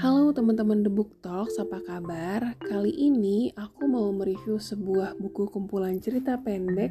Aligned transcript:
Halo 0.00 0.32
teman-teman 0.32 0.80
The 0.80 0.88
Book 0.88 1.20
Talks, 1.20 1.60
apa 1.60 1.76
kabar? 1.84 2.56
Kali 2.56 2.88
ini 2.88 3.52
aku 3.52 3.84
mau 3.84 4.08
mereview 4.08 4.56
sebuah 4.56 5.20
buku 5.20 5.52
kumpulan 5.52 6.00
cerita 6.00 6.40
pendek 6.40 6.88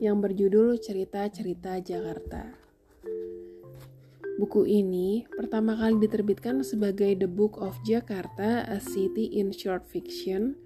yang 0.00 0.16
berjudul 0.16 0.80
Cerita-Cerita 0.80 1.76
Jakarta. 1.84 2.56
Buku 4.40 4.64
ini 4.64 5.28
pertama 5.28 5.76
kali 5.76 6.00
diterbitkan 6.00 6.64
sebagai 6.64 7.12
The 7.20 7.28
Book 7.28 7.60
of 7.60 7.76
Jakarta, 7.84 8.64
A 8.64 8.80
City 8.80 9.36
in 9.36 9.52
Short 9.52 9.84
Fiction 9.84 10.56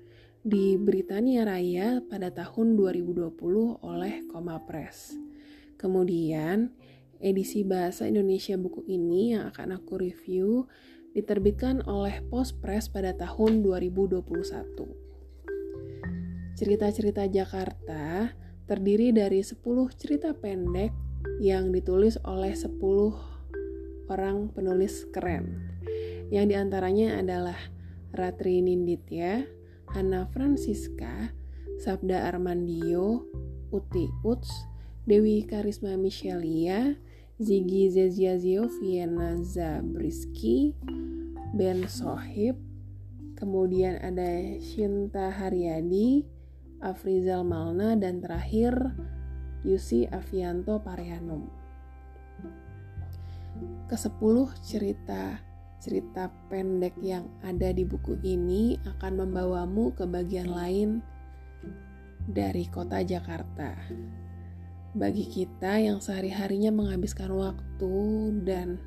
di 0.46 0.78
Britania 0.78 1.42
Raya 1.50 1.98
pada 2.06 2.30
tahun 2.30 2.78
2020 2.78 3.82
oleh 3.82 4.22
Koma 4.30 4.62
Press. 4.62 5.18
Kemudian, 5.74 6.70
edisi 7.18 7.66
bahasa 7.66 8.06
Indonesia 8.06 8.54
buku 8.54 8.86
ini 8.86 9.34
yang 9.34 9.50
akan 9.50 9.82
aku 9.82 9.98
review 9.98 10.70
diterbitkan 11.16 11.80
oleh 11.88 12.20
Postpress 12.28 12.92
pada 12.92 13.16
tahun 13.16 13.64
2021. 13.64 14.20
Cerita-cerita 16.60 17.24
Jakarta 17.24 18.36
terdiri 18.68 19.16
dari 19.16 19.40
10 19.40 19.64
cerita 19.96 20.36
pendek 20.36 20.92
yang 21.40 21.72
ditulis 21.72 22.20
oleh 22.28 22.52
10 22.52 22.76
orang 24.12 24.52
penulis 24.52 25.08
keren. 25.08 25.72
Yang 26.28 26.46
di 26.52 26.54
antaranya 26.60 27.16
adalah 27.16 27.56
Ratri 28.12 28.60
Ninditya, 28.60 29.48
Hana 29.96 30.28
Francisca, 30.36 31.32
Sabda 31.80 32.28
Armandio, 32.28 33.24
Uti 33.72 34.12
Uts, 34.20 34.52
Dewi 35.08 35.48
Karisma 35.48 35.96
Michelia, 35.96 36.98
Ziggy 37.36 37.92
Zeziazio 37.92 38.64
Vienna 38.80 39.36
Zabriski, 39.44 40.72
Ben 41.54 41.86
Sohib, 41.86 42.58
kemudian 43.38 44.02
ada 44.02 44.58
Shinta 44.58 45.30
Haryadi, 45.30 46.26
Afrizal 46.82 47.46
Malna, 47.46 47.94
dan 47.94 48.18
terakhir 48.18 48.74
Yusi 49.62 50.10
Avianto 50.10 50.82
Parianum. 50.82 51.46
Kesepuluh 53.86 54.50
cerita 54.66 55.38
cerita 55.78 56.32
pendek 56.50 56.98
yang 56.98 57.30
ada 57.46 57.70
di 57.70 57.86
buku 57.86 58.18
ini 58.26 58.74
akan 58.82 59.22
membawamu 59.22 59.94
ke 59.94 60.02
bagian 60.08 60.50
lain 60.50 61.04
dari 62.26 62.66
kota 62.66 63.06
Jakarta 63.06 63.76
bagi 64.96 65.28
kita 65.28 65.76
yang 65.76 66.00
sehari-harinya 66.00 66.72
menghabiskan 66.72 67.28
waktu 67.36 67.96
dan 68.48 68.80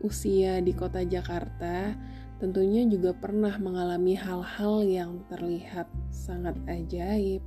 usia 0.00 0.58
di 0.64 0.72
kota 0.72 1.04
Jakarta, 1.04 1.92
tentunya 2.40 2.86
juga 2.88 3.12
pernah 3.12 3.52
mengalami 3.60 4.16
hal-hal 4.16 4.82
yang 4.84 5.20
terlihat 5.28 5.86
sangat 6.08 6.56
ajaib, 6.66 7.44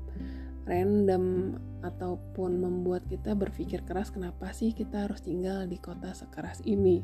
random, 0.70 1.58
ataupun 1.84 2.64
membuat 2.64 3.04
kita 3.12 3.36
berpikir 3.36 3.84
keras 3.84 4.08
kenapa 4.08 4.56
sih 4.56 4.72
kita 4.72 5.04
harus 5.06 5.20
tinggal 5.20 5.68
di 5.68 5.76
kota 5.78 6.16
sekeras 6.16 6.64
ini. 6.64 7.04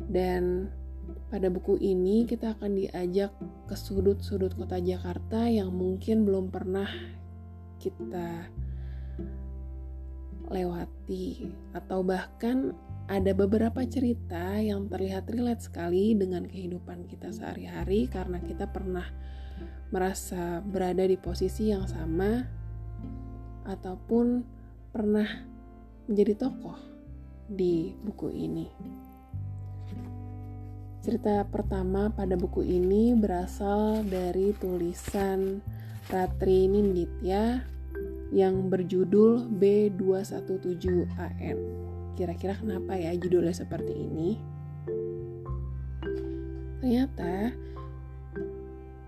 Dan 0.00 0.72
pada 1.28 1.52
buku 1.52 1.76
ini 1.76 2.24
kita 2.24 2.56
akan 2.56 2.78
diajak 2.78 3.34
ke 3.68 3.76
sudut-sudut 3.76 4.56
kota 4.56 4.80
Jakarta 4.80 5.44
yang 5.50 5.68
mungkin 5.68 6.24
belum 6.24 6.48
pernah 6.48 6.88
kita 7.76 8.48
lewati 10.48 11.48
atau 11.76 12.04
bahkan 12.04 12.76
ada 13.10 13.34
beberapa 13.34 13.82
cerita 13.86 14.58
yang 14.62 14.86
terlihat 14.86 15.26
relate 15.30 15.62
sekali 15.66 16.14
dengan 16.14 16.46
kehidupan 16.46 17.10
kita 17.10 17.34
sehari-hari 17.34 18.06
karena 18.06 18.38
kita 18.38 18.70
pernah 18.70 19.06
merasa 19.90 20.62
berada 20.62 21.02
di 21.04 21.18
posisi 21.18 21.74
yang 21.74 21.90
sama 21.90 22.46
ataupun 23.66 24.46
pernah 24.94 25.26
menjadi 26.06 26.46
tokoh 26.48 26.78
di 27.50 27.92
buku 28.00 28.30
ini. 28.32 28.66
Cerita 31.02 31.42
pertama 31.50 32.14
pada 32.14 32.38
buku 32.38 32.62
ini 32.62 33.10
berasal 33.18 34.06
dari 34.06 34.54
tulisan 34.54 35.58
Ratri 36.06 36.70
Ninditya 36.70 37.66
yang 38.30 38.70
berjudul 38.70 39.50
B217AN. 39.50 41.81
Kira-kira 42.12 42.58
kenapa 42.58 42.96
ya 42.96 43.16
judulnya 43.16 43.56
seperti 43.56 43.92
ini? 43.96 44.30
Ternyata 46.82 47.54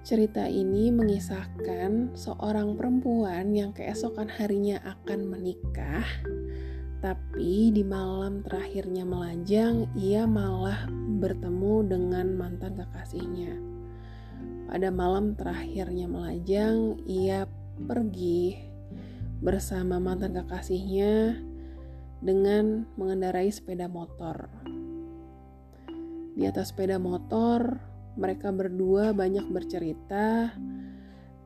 cerita 0.04 0.44
ini 0.44 0.92
mengisahkan 0.92 2.12
seorang 2.14 2.76
perempuan 2.76 3.56
yang 3.56 3.72
keesokan 3.72 4.28
harinya 4.28 4.78
akan 4.84 5.32
menikah, 5.32 6.04
tapi 7.00 7.72
di 7.72 7.80
malam 7.80 8.44
terakhirnya 8.44 9.08
melajang, 9.08 9.88
ia 9.96 10.28
malah 10.28 10.86
bertemu 11.18 11.74
dengan 11.88 12.36
mantan 12.36 12.76
kekasihnya. 12.76 13.56
Pada 14.68 14.88
malam 14.92 15.32
terakhirnya 15.36 16.08
melajang, 16.08 17.00
ia 17.08 17.48
pergi 17.84 18.60
bersama 19.44 20.00
mantan 20.00 20.36
kekasihnya 20.36 21.36
dengan 22.24 22.88
mengendarai 22.96 23.52
sepeda 23.52 23.84
motor. 23.84 24.48
Di 26.34 26.48
atas 26.48 26.72
sepeda 26.72 26.96
motor, 26.96 27.78
mereka 28.16 28.48
berdua 28.50 29.12
banyak 29.12 29.44
bercerita 29.52 30.56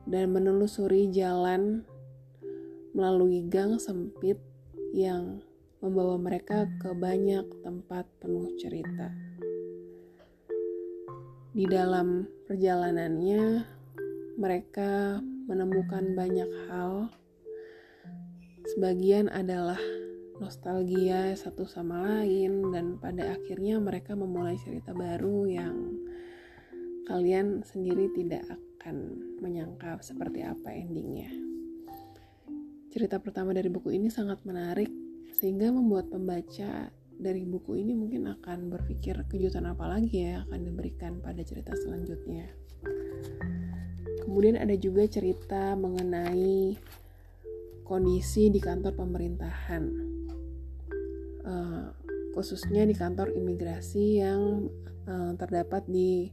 dan 0.07 0.25
menelusuri 0.31 1.11
jalan 1.11 1.83
melalui 2.95 3.43
gang 3.51 3.77
sempit 3.77 4.39
yang 4.95 5.43
membawa 5.83 6.15
mereka 6.15 6.65
ke 6.79 6.95
banyak 6.95 7.43
tempat 7.61 8.07
penuh 8.23 8.49
cerita. 8.57 9.11
Di 11.53 11.67
dalam 11.67 12.23
perjalanannya, 12.47 13.67
mereka 14.39 15.19
menemukan 15.45 16.15
banyak 16.15 16.49
hal 16.71 17.11
Sebagian 18.69 19.33
adalah 19.33 19.81
nostalgia 20.39 21.35
satu 21.35 21.67
sama 21.67 22.23
lain 22.23 22.71
dan 22.71 22.95
pada 22.95 23.35
akhirnya 23.35 23.77
mereka 23.77 24.15
memulai 24.15 24.55
cerita 24.55 24.95
baru 24.95 25.45
yang 25.45 25.75
kalian 27.05 27.61
sendiri 27.67 28.07
tidak 28.15 28.47
akan 28.47 29.19
menyangka 29.43 29.99
seperti 29.99 30.41
apa 30.47 30.71
endingnya. 30.71 31.29
Cerita 32.89 33.19
pertama 33.19 33.51
dari 33.53 33.67
buku 33.67 33.93
ini 33.93 34.07
sangat 34.07 34.41
menarik 34.47 34.89
sehingga 35.37 35.69
membuat 35.69 36.09
pembaca 36.09 36.89
dari 37.19 37.43
buku 37.43 37.83
ini 37.83 37.93
mungkin 37.93 38.31
akan 38.31 38.71
berpikir 38.71 39.19
kejutan 39.27 39.67
apa 39.67 39.85
lagi 39.85 40.23
ya 40.23 40.47
akan 40.47 40.59
diberikan 40.63 41.19
pada 41.19 41.43
cerita 41.43 41.75
selanjutnya. 41.75 42.47
Kemudian 44.23 44.55
ada 44.55 44.73
juga 44.79 45.03
cerita 45.09 45.75
mengenai 45.75 46.79
kondisi 47.83 48.53
di 48.53 48.61
kantor 48.61 48.93
pemerintahan, 48.93 49.83
uh, 51.49 51.89
khususnya 52.37 52.85
di 52.85 52.93
kantor 52.93 53.33
imigrasi 53.33 54.21
yang 54.21 54.69
uh, 55.09 55.33
terdapat 55.33 55.83
di 55.89 56.29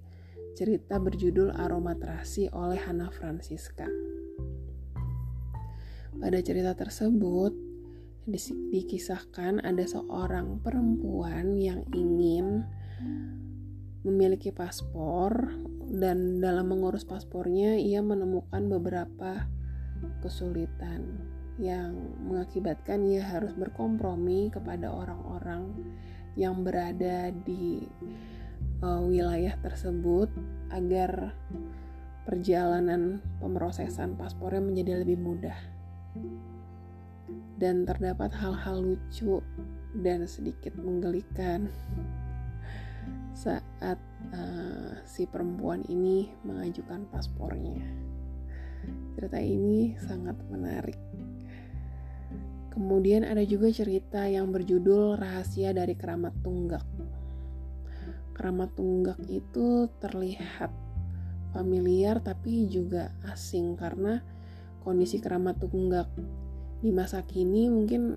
cerita 0.56 1.00
berjudul 1.00 1.53
Aromatrasi 1.53 2.53
oleh 2.53 2.81
Hana 2.81 3.09
Francisca. 3.12 3.88
Pada 6.16 6.41
cerita 6.41 6.72
tersebut, 6.72 7.53
dikisahkan 8.72 9.60
ada 9.60 9.84
seorang 9.84 10.59
perempuan 10.65 11.60
yang 11.60 11.84
ingin 11.92 12.65
memiliki 14.01 14.48
paspor 14.48 15.53
dan 15.92 16.41
dalam 16.42 16.72
mengurus 16.72 17.04
paspornya 17.04 17.78
ia 17.78 18.01
menemukan 18.01 18.66
beberapa 18.66 19.47
kesulitan 20.24 21.35
yang 21.56 21.97
mengakibatkan 22.20 23.00
ia 23.08 23.24
harus 23.24 23.56
berkompromi 23.56 24.53
kepada 24.53 24.92
orang-orang 24.92 25.72
yang 26.36 26.60
berada 26.60 27.32
di 27.32 27.88
uh, 28.84 29.00
wilayah 29.08 29.56
tersebut 29.64 30.28
agar 30.68 31.32
perjalanan 32.28 33.24
pemrosesan 33.41 34.18
paspornya 34.20 34.60
menjadi 34.60 35.00
lebih 35.00 35.16
mudah. 35.16 35.58
Dan 37.56 37.88
terdapat 37.88 38.36
hal-hal 38.36 38.84
lucu 38.84 39.41
dan 39.97 40.28
sedikit 40.28 40.76
menggelikan 40.76 41.72
saat 43.32 43.97
uh, 44.32 45.00
si 45.08 45.24
perempuan 45.24 45.80
ini 45.88 46.28
mengajukan 46.44 47.08
paspornya. 47.08 47.80
Cerita 49.16 49.41
ini 49.41 49.97
sangat 49.97 50.36
menarik. 50.53 51.00
Kemudian 52.77 53.25
ada 53.25 53.41
juga 53.41 53.73
cerita 53.73 54.28
yang 54.28 54.53
berjudul 54.53 55.17
Rahasia 55.17 55.73
dari 55.73 55.97
Keramat 55.97 56.37
Tunggak. 56.45 56.84
Keramat 58.37 58.77
Tunggak 58.77 59.17
itu 59.33 59.89
terlihat 59.97 60.69
familiar 61.57 62.21
tapi 62.21 62.69
juga 62.69 63.17
asing 63.33 63.81
karena 63.81 64.21
kondisi 64.84 65.25
Keramat 65.25 65.57
Tunggak 65.57 66.05
di 66.84 66.93
masa 66.93 67.25
kini 67.25 67.73
mungkin 67.73 68.13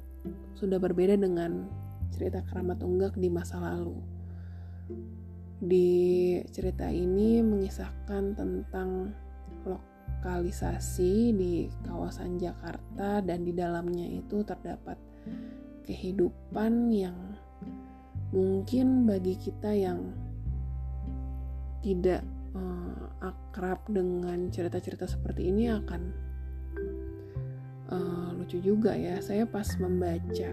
sudah 0.59 0.75
berbeda 0.75 1.15
dengan 1.15 1.63
cerita 2.11 2.43
Keramat 2.43 2.83
Tunggak 2.83 3.15
di 3.15 3.31
masa 3.31 3.63
lalu. 3.63 3.95
Di 5.63 5.87
cerita 6.51 6.91
ini 6.91 7.39
mengisahkan 7.39 8.35
tentang 8.35 9.15
lokalisasi 10.19 11.31
di 11.31 11.71
kawasan 11.87 12.35
Jakarta 12.35 13.23
dan 13.23 13.47
di 13.47 13.55
dalamnya 13.55 14.03
itu 14.03 14.43
terdapat 14.43 14.99
kehidupan 15.87 16.91
yang 16.91 17.15
mungkin 18.35 19.07
bagi 19.07 19.39
kita 19.39 19.71
yang 19.71 20.11
tidak 21.79 22.19
uh, 22.51 23.15
akrab 23.23 23.79
dengan 23.87 24.51
cerita-cerita 24.51 25.07
seperti 25.07 25.55
ini 25.55 25.71
akan 25.71 26.01
uh, 27.87 28.35
lucu 28.35 28.59
juga 28.59 28.91
ya. 28.99 29.23
Saya 29.23 29.47
pas 29.47 29.71
membaca 29.79 30.51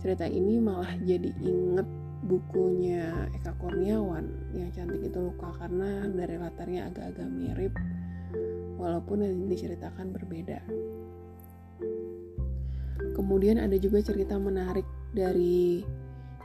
cerita 0.00 0.24
ini 0.24 0.56
malah 0.64 0.96
jadi 1.04 1.28
inget 1.44 1.86
bukunya 2.24 3.28
Eka 3.36 3.52
Kurniawan 3.60 4.56
yang 4.56 4.72
cantik 4.72 5.12
itu 5.12 5.20
luka 5.20 5.52
karena 5.60 6.08
dari 6.08 6.40
latarnya 6.40 6.88
agak-agak 6.88 7.28
mirip 7.28 7.76
walaupun 8.78 9.24
yang 9.24 9.48
diceritakan 9.48 10.12
berbeda. 10.12 10.60
Kemudian 13.14 13.62
ada 13.62 13.78
juga 13.78 14.02
cerita 14.02 14.36
menarik 14.36 14.84
dari 15.14 15.86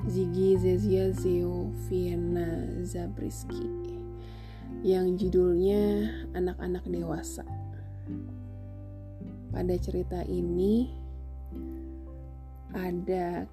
Ziggy 0.07 0.55
Zezia 0.55 1.11
Zeo 1.11 1.73
Vienna 1.89 2.79
Zabriskie 2.85 3.89
yang 4.85 5.19
judulnya 5.19 6.07
Anak-anak 6.31 6.87
Dewasa. 6.87 7.43
Pada 9.49 9.75
cerita 9.81 10.23
ini 10.23 10.87
ada 12.71 13.49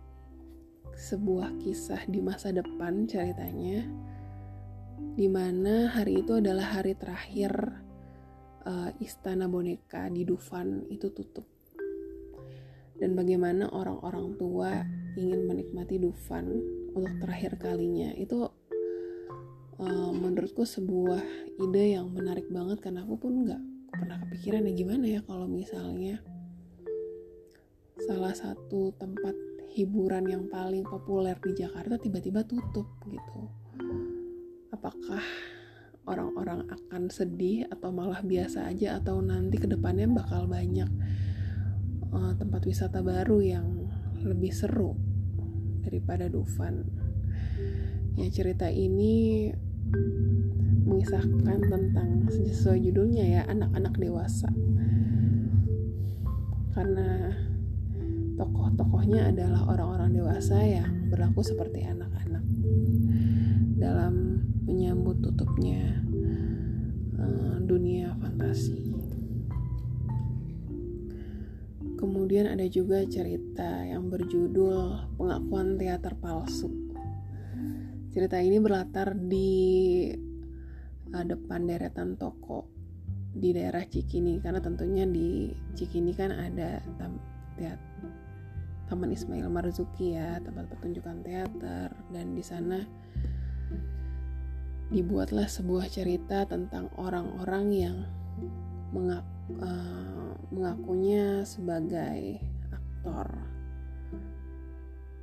sebuah 0.97 1.56
kisah 1.61 2.05
di 2.09 2.21
masa 2.21 2.53
depan 2.53 3.09
ceritanya 3.09 3.85
di 5.17 5.29
mana 5.29 5.93
hari 5.93 6.25
itu 6.25 6.41
adalah 6.41 6.81
hari 6.81 6.97
terakhir 6.97 7.53
uh, 8.67 8.91
istana 8.99 9.47
boneka 9.47 10.11
di 10.11 10.27
Dufan 10.27 10.91
itu 10.91 11.09
tutup. 11.15 11.47
Dan 12.97 13.15
bagaimana 13.15 13.71
orang-orang 13.71 14.35
tua 14.41 14.83
ingin 15.15 15.47
menikmati 15.47 16.03
Dufan 16.03 16.51
untuk 16.93 17.15
terakhir 17.23 17.57
kalinya. 17.61 18.11
Itu 18.19 18.51
uh, 19.79 20.11
menurutku 20.13 20.67
sebuah 20.67 21.23
ide 21.63 21.97
yang 21.97 22.11
menarik 22.11 22.51
banget. 22.51 22.83
Karena 22.83 23.07
aku 23.07 23.17
pun 23.17 23.47
nggak 23.47 23.63
pernah 23.97 24.19
kepikiran 24.27 24.67
ya 24.69 24.73
gimana 24.77 25.05
ya 25.09 25.21
kalau 25.25 25.49
misalnya 25.49 26.21
salah 27.97 28.35
satu 28.37 28.93
tempat 29.01 29.33
hiburan 29.73 30.25
yang 30.29 30.45
paling 30.53 30.85
populer 30.85 31.37
di 31.41 31.53
Jakarta 31.53 31.97
tiba-tiba 32.01 32.45
tutup 32.45 32.89
gitu. 33.09 33.41
Apakah 34.73 35.21
orang-orang 36.06 36.70
akan 36.70 37.11
sedih 37.11 37.67
atau 37.67 37.91
malah 37.91 38.23
biasa 38.23 38.70
aja 38.70 39.03
atau 39.03 39.19
nanti 39.19 39.58
ke 39.58 39.67
depannya 39.67 40.06
bakal 40.06 40.47
banyak 40.47 40.87
uh, 42.14 42.32
tempat 42.38 42.62
wisata 42.62 43.03
baru 43.03 43.43
yang 43.43 43.67
lebih 44.23 44.55
seru 44.55 44.94
daripada 45.82 46.31
Dufan. 46.31 46.87
Ya 48.17 48.31
cerita 48.32 48.70
ini 48.70 49.50
mengisahkan 50.87 51.58
tentang 51.67 52.31
sesuai 52.31 52.81
judulnya 52.91 53.26
ya 53.26 53.43
anak-anak 53.50 53.94
dewasa. 53.99 54.49
Karena 56.73 57.35
tokoh-tokohnya 58.38 59.35
adalah 59.35 59.67
orang-orang 59.69 60.11
dewasa 60.17 60.61
yang 60.62 61.11
berlaku 61.11 61.41
seperti 61.43 61.82
anak-anak 61.82 62.44
dalam 63.76 64.40
menyambut 64.64 65.20
tutupnya 65.20 66.00
uh, 67.20 67.61
dunia 67.61 68.17
fantasi. 68.17 68.96
Kemudian 71.96 72.52
ada 72.52 72.64
juga 72.69 73.05
cerita 73.08 73.84
yang 73.84 74.12
berjudul 74.12 75.17
Pengakuan 75.17 75.81
Teater 75.81 76.12
Palsu. 76.17 76.69
Cerita 78.12 78.40
ini 78.40 78.56
berlatar 78.61 79.12
di 79.17 79.52
uh, 81.12 81.25
depan 81.25 81.69
deretan 81.69 82.17
toko 82.17 82.69
di 83.37 83.52
daerah 83.52 83.84
Cikini 83.84 84.40
karena 84.40 84.64
tentunya 84.64 85.05
di 85.05 85.52
Cikini 85.76 86.17
kan 86.17 86.32
ada 86.32 86.81
tam 86.96 87.20
teat 87.61 87.76
Taman 88.87 89.11
Ismail 89.11 89.50
Marzuki 89.50 90.14
ya, 90.14 90.38
tempat 90.40 90.70
pertunjukan 90.70 91.26
teater 91.26 91.90
dan 92.14 92.38
di 92.38 92.44
sana 92.46 92.78
dibuatlah 94.87 95.50
sebuah 95.50 95.91
cerita 95.91 96.47
tentang 96.47 96.87
orang-orang 96.94 97.65
yang 97.75 97.97
mengaku 98.94 99.27
uh, 99.59 100.35
mengakunya 100.55 101.43
sebagai 101.43 102.38
aktor. 102.71 103.27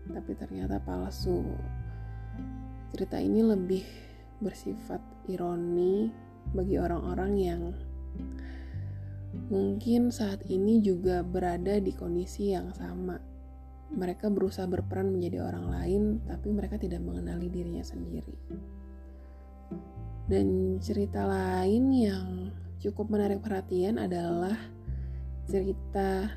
Tapi 0.03 0.31
ternyata 0.35 0.83
palsu. 0.83 1.47
Cerita 2.91 3.17
ini 3.17 3.39
lebih 3.41 3.83
bersifat 4.43 4.99
ironi 5.31 6.11
bagi 6.51 6.75
orang-orang 6.75 7.31
yang 7.39 7.61
mungkin 9.47 10.11
saat 10.11 10.43
ini 10.45 10.83
juga 10.83 11.23
berada 11.23 11.79
di 11.79 11.95
kondisi 11.95 12.51
yang 12.51 12.75
sama. 12.75 13.15
Mereka 13.93 14.27
berusaha 14.27 14.67
berperan 14.67 15.13
menjadi 15.13 15.39
orang 15.47 15.65
lain 15.71 16.03
tapi 16.27 16.51
mereka 16.51 16.75
tidak 16.81 16.99
mengenali 16.99 17.47
dirinya 17.47 17.85
sendiri 17.85 18.35
dan 20.27 20.79
cerita 20.79 21.27
lain 21.27 21.91
yang 21.91 22.27
cukup 22.79 23.11
menarik 23.11 23.43
perhatian 23.43 23.99
adalah 23.99 24.55
cerita 25.47 26.31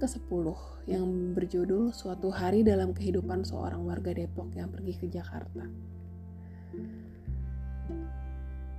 ke-10 0.00 0.46
yang 0.88 1.36
berjudul 1.36 1.92
Suatu 1.92 2.28
Hari 2.28 2.64
Dalam 2.64 2.92
Kehidupan 2.92 3.44
Seorang 3.44 3.84
Warga 3.84 4.12
Depok 4.12 4.52
yang 4.52 4.68
Pergi 4.68 4.94
ke 4.96 5.06
Jakarta. 5.08 5.64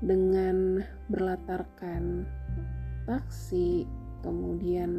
Dengan 0.01 0.82
berlatarkan 1.10 2.25
taksi, 3.06 3.86
kemudian 4.25 4.91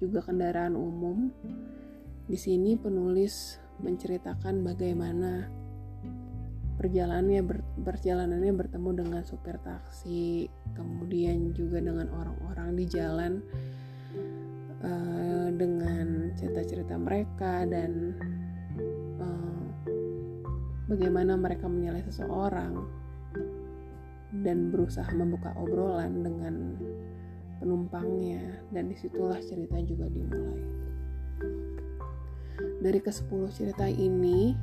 juga 0.00 0.24
kendaraan 0.24 0.72
umum, 0.72 1.28
di 2.28 2.36
sini 2.36 2.80
penulis 2.80 3.60
menceritakan 3.84 4.64
bagaimana 4.64 5.61
perjalanannya 6.76 7.42
ber, 7.44 7.58
perjalanannya 7.84 8.52
bertemu 8.56 8.90
dengan 9.04 9.22
supir 9.22 9.60
taksi 9.60 10.48
kemudian 10.72 11.52
juga 11.52 11.78
dengan 11.84 12.08
orang-orang 12.10 12.74
di 12.76 12.84
jalan 12.88 13.32
uh, 14.82 15.48
dengan 15.52 16.32
cerita-cerita 16.34 16.96
mereka 16.96 17.68
dan 17.68 18.16
uh, 19.20 19.64
bagaimana 20.88 21.36
mereka 21.36 21.68
menilai 21.68 22.02
seseorang 22.04 23.02
dan 24.32 24.72
berusaha 24.72 25.08
membuka 25.12 25.52
obrolan 25.60 26.24
dengan 26.24 26.80
penumpangnya. 27.60 28.64
Dan 28.72 28.88
di 28.88 28.96
situlah 28.96 29.38
cerita 29.44 29.76
juga 29.84 30.08
dimulai. 30.08 30.64
Dari 32.82 32.98
ke 32.98 33.12
10 33.12 33.30
cerita 33.52 33.86
ini 33.86 34.56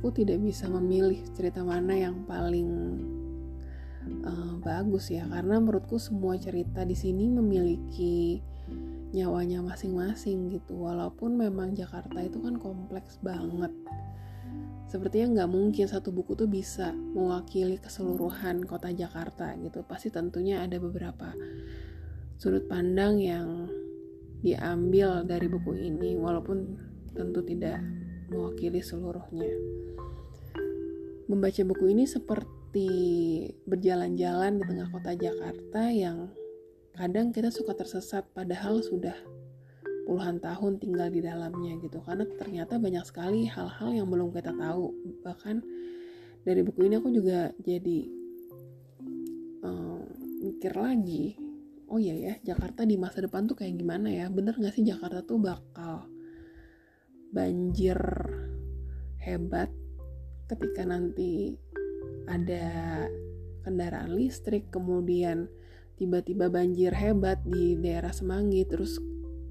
aku 0.00 0.16
tidak 0.16 0.40
bisa 0.40 0.64
memilih 0.64 1.20
cerita 1.36 1.60
mana 1.60 1.92
yang 1.92 2.24
paling 2.24 2.72
uh, 4.24 4.56
bagus 4.64 5.12
ya. 5.12 5.28
Karena 5.28 5.60
menurutku 5.60 6.00
semua 6.00 6.40
cerita 6.40 6.88
di 6.88 6.96
sini 6.96 7.28
memiliki 7.28 8.40
nyawanya 9.12 9.60
masing-masing 9.60 10.56
gitu. 10.56 10.88
Walaupun 10.88 11.36
memang 11.36 11.76
Jakarta 11.76 12.16
itu 12.24 12.40
kan 12.40 12.56
kompleks 12.56 13.20
banget. 13.20 13.76
Sepertinya 14.88 15.44
nggak 15.44 15.50
mungkin 15.52 15.84
satu 15.84 16.16
buku 16.16 16.32
tuh 16.32 16.48
bisa 16.48 16.96
mewakili 16.96 17.76
keseluruhan 17.76 18.64
kota 18.64 18.88
Jakarta 18.96 19.52
gitu. 19.60 19.84
Pasti 19.84 20.08
tentunya 20.08 20.64
ada 20.64 20.80
beberapa 20.80 21.36
sudut 22.40 22.64
pandang 22.72 23.20
yang 23.20 23.68
diambil 24.40 25.28
dari 25.28 25.44
buku 25.44 25.76
ini 25.76 26.16
walaupun 26.16 26.88
tentu 27.12 27.44
tidak 27.44 27.84
mewakili 28.30 28.80
seluruhnya. 28.80 29.50
Membaca 31.26 31.62
buku 31.66 31.90
ini 31.90 32.06
seperti 32.06 32.88
berjalan-jalan 33.66 34.62
di 34.62 34.64
tengah 34.66 34.88
kota 34.90 35.12
Jakarta 35.14 35.90
yang 35.90 36.30
kadang 36.94 37.34
kita 37.34 37.50
suka 37.50 37.74
tersesat 37.74 38.26
padahal 38.34 38.82
sudah 38.82 39.14
puluhan 40.06 40.42
tahun 40.42 40.82
tinggal 40.82 41.10
di 41.10 41.22
dalamnya 41.22 41.78
gitu. 41.82 42.02
Karena 42.02 42.26
ternyata 42.38 42.78
banyak 42.78 43.04
sekali 43.06 43.46
hal-hal 43.46 43.90
yang 43.94 44.06
belum 44.10 44.34
kita 44.34 44.54
tahu. 44.54 44.90
Bahkan 45.22 45.56
dari 46.46 46.62
buku 46.66 46.86
ini 46.86 46.98
aku 46.98 47.10
juga 47.14 47.54
jadi 47.62 47.98
um, 49.62 50.02
mikir 50.40 50.72
lagi 50.72 51.50
oh 51.90 51.98
iya 51.98 52.14
ya 52.14 52.34
Jakarta 52.54 52.86
di 52.86 52.94
masa 52.94 53.20
depan 53.20 53.50
tuh 53.50 53.58
kayak 53.58 53.74
gimana 53.74 54.08
ya? 54.08 54.30
Bener 54.30 54.54
gak 54.54 54.74
sih 54.78 54.86
Jakarta 54.86 55.26
tuh 55.26 55.42
bakal 55.42 56.06
banjir 57.30 57.98
hebat 59.22 59.70
ketika 60.50 60.82
nanti 60.82 61.54
ada 62.26 63.06
kendaraan 63.62 64.18
listrik 64.18 64.70
kemudian 64.74 65.46
tiba-tiba 65.94 66.50
banjir 66.50 66.90
hebat 66.96 67.38
di 67.46 67.78
daerah 67.78 68.10
Semanggi 68.10 68.66
terus 68.66 68.98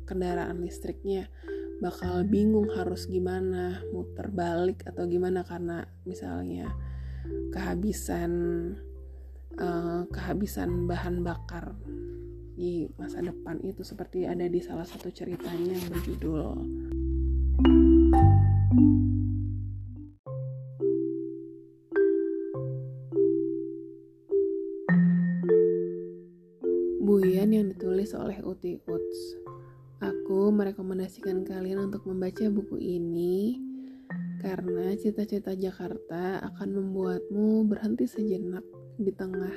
kendaraan 0.10 0.60
listriknya 0.60 1.30
bakal 1.80 2.28
bingung 2.28 2.68
harus 2.76 3.08
gimana 3.08 3.80
muter 3.96 4.28
balik 4.28 4.84
atau 4.84 5.08
gimana 5.08 5.48
karena 5.48 5.88
misalnya 6.04 6.68
kehabisan 7.56 8.32
uh, 9.56 10.04
kehabisan 10.12 10.90
bahan 10.90 11.24
bakar 11.24 11.78
di 12.60 12.92
masa 13.00 13.24
depan 13.24 13.64
itu 13.64 13.88
seperti 13.88 14.28
ada 14.28 14.44
di 14.52 14.60
salah 14.60 14.84
satu 14.84 15.08
ceritanya 15.16 15.80
yang 15.80 15.88
berjudul 15.88 16.60
oleh 28.20 28.40
Uti 28.44 28.76
Uts. 28.84 29.20
Aku 30.04 30.52
merekomendasikan 30.52 31.44
kalian 31.48 31.92
untuk 31.92 32.08
membaca 32.08 32.48
buku 32.52 32.80
ini 32.80 33.60
karena 34.40 34.96
cita-cita 34.96 35.52
Jakarta 35.56 36.40
akan 36.40 36.70
membuatmu 36.80 37.68
berhenti 37.68 38.08
sejenak 38.08 38.64
di 38.96 39.12
tengah 39.12 39.52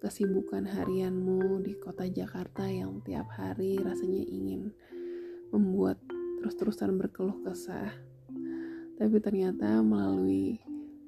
kesibukan 0.00 0.64
harianmu 0.64 1.64
di 1.64 1.76
kota 1.76 2.08
Jakarta 2.08 2.68
yang 2.68 3.04
tiap 3.04 3.28
hari 3.36 3.80
rasanya 3.80 4.24
ingin 4.24 4.72
membuat 5.52 6.00
terus-terusan 6.40 6.96
berkeluh 6.96 7.36
kesah. 7.44 7.92
Tapi 8.96 9.16
ternyata 9.20 9.80
melalui 9.80 10.60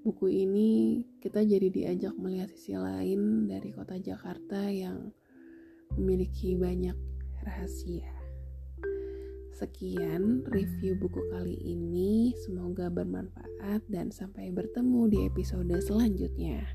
buku 0.04 0.28
ini 0.32 1.04
kita 1.20 1.44
jadi 1.44 1.68
diajak 1.68 2.16
melihat 2.16 2.52
sisi 2.52 2.76
lain 2.76 3.48
dari 3.48 3.72
kota 3.72 4.00
Jakarta 4.00 4.68
yang 4.72 5.12
memiliki 5.96 6.56
banyak 6.56 6.96
rahasia. 7.44 8.08
Sekian 9.52 10.42
review 10.50 10.98
buku 10.98 11.22
kali 11.30 11.54
ini, 11.54 12.34
semoga 12.42 12.90
bermanfaat 12.90 13.84
dan 13.86 14.10
sampai 14.10 14.50
bertemu 14.50 15.06
di 15.06 15.18
episode 15.28 15.70
selanjutnya. 15.84 16.66